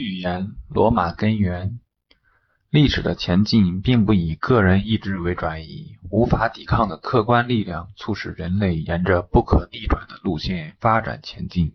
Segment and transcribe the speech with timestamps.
[0.00, 1.78] 语言：罗马根源。
[2.70, 11.74] 历史的前进并不以个人意志为转移，无法抵抗的客观力量促使人类沿着不可逆转的路线发展前进。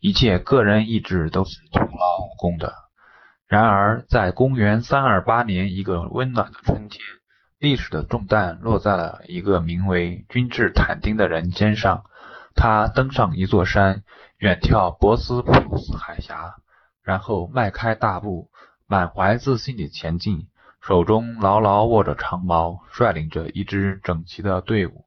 [0.00, 2.72] 一切个人意志都是徒劳无功的。
[3.48, 7.02] 然而，在公元328年一个温暖的春天，
[7.58, 12.04] 历史的重担落在了一个名为君士坦丁的人肩上。
[12.54, 14.04] 他登上一座山，
[14.38, 16.54] 远眺博斯普鲁斯海峡。
[17.08, 18.50] 然后迈开大步，
[18.86, 20.46] 满怀自信地前进，
[20.82, 25.06] 手中牢牢握着长矛，率领着一支整齐的队伍。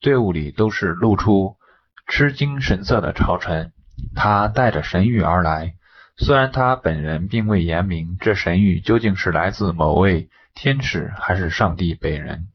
[0.00, 1.56] 队伍里都是露出
[2.06, 3.72] 吃惊神色的朝臣。
[4.14, 5.74] 他带着神谕而来，
[6.16, 12.46] 虽然他本人并未言明这神谕究竟是来自某位天使还是上帝本人。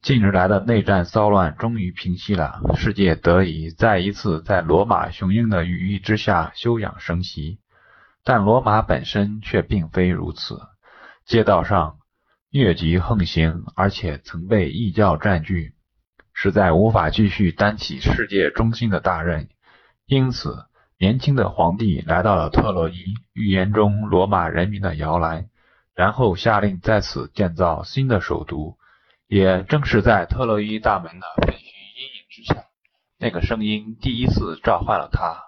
[0.00, 7.58] 近日来的内战骚乱终于平息了，世界得以再一次在罗马雄鹰的羽翼之下休养生息。
[8.24, 10.60] 但罗马本身却并非如此，
[11.24, 11.98] 街道上
[12.52, 15.74] 疟疾横行，而且曾被异教占据，
[16.32, 19.48] 实在无法继续担起世界中心的大任。
[20.06, 20.66] 因此，
[20.98, 25.48] 年轻的皇帝来到了特洛伊，预言中罗马人民的摇篮，
[25.94, 28.78] 然后下令在此建造新的首都。
[29.26, 32.66] 也正是在特洛伊大门的废墟阴影之下，
[33.18, 35.42] 那个声音第一次召唤了他。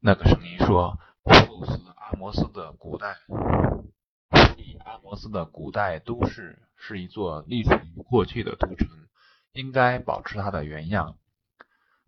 [0.00, 1.80] 那个声音说：“普鲁斯。”
[2.18, 3.16] 摩斯的古代，
[4.84, 8.88] 阿摩斯的古代都市是一座隶属于过去的都城，
[9.52, 11.14] 应该保持它的原样。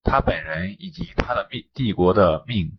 [0.03, 2.72] 他本人以及他的命帝国的命，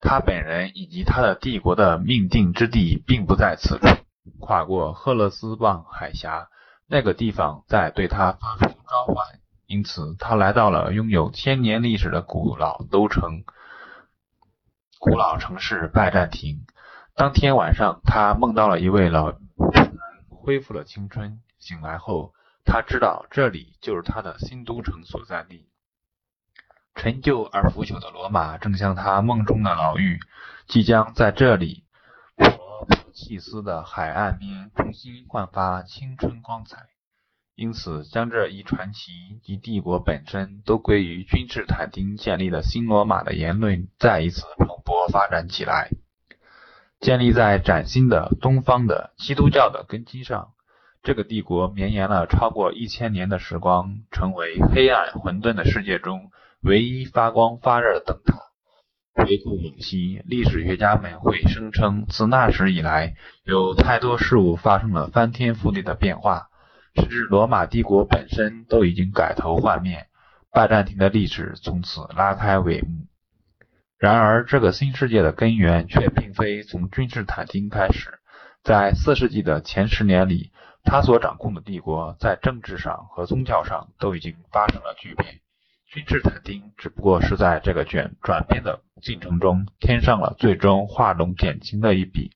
[0.00, 3.86] 他本人以及他的帝国的命定之地并不在此处。
[4.40, 6.48] 跨过赫勒斯棒海峡，
[6.88, 13.44] 那个地方在对他发出召唤，因此他来到了拥有千年历史的古老都城。
[14.98, 16.66] 古老城市拜占庭。
[17.14, 19.38] 当天晚上，他梦到了一位老人
[20.28, 21.40] 恢复了青春。
[21.58, 25.68] 醒来后，他知道这里就是他的新都城所在地。
[26.94, 30.18] 陈旧而腐朽的罗马正像他梦中的牢狱，
[30.66, 31.84] 即将在这里
[32.36, 32.44] 普
[32.88, 36.86] 普契斯的海岸边重新焕发青春光彩。
[37.56, 39.12] 因此，将这一传奇
[39.42, 45.88] 及帝国本身都归于君士坦丁建立了新罗马的言论，再一次蓬勃发展起来。
[47.00, 50.50] 建立在崭新的东方的基督教的根基上，
[51.02, 56.30] 这个帝国绵延了超过一千年的时光，成为黑暗混沌的世界中
[56.60, 58.34] 唯一发光发热的灯塔。
[59.14, 66.50] 回顾往昔，历史学家们会声称，自那时以来，有太多事物发生了翻天覆地的变化。
[66.96, 70.06] 甚至罗马帝国本身都已经改头换面，
[70.50, 73.06] 拜占庭的历史从此拉开帷幕。
[73.98, 78.18] 然而，这个新世界的根源却并非从君士坦丁开始。
[78.62, 80.50] 在四世纪的前十年里，
[80.82, 85.40] 他所掌控的帝国在政治上和宗教上都已经发生了巨变。
[85.88, 92.32] 君士坦丁只不过是在这个卷转变的进程中添上了最终画龙点睛的一笔。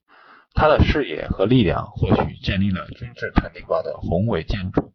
[0.53, 4.93] 他的视野和力量或许建立了君士坦丁堡的宏伟建筑，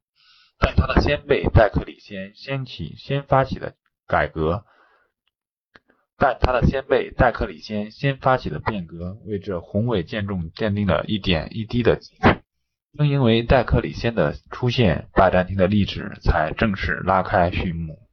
[0.59, 3.73] 但他的先辈戴克里先掀起先发起的
[4.05, 4.65] 改革，
[6.17, 12.29] 但他的先辈戴克里先先发起的变革为这宏伟建筑奠定了一点一滴的基础。
[12.97, 18.04] 正因为戴克里先的出现，拜占庭的历史才正式拉开序幕。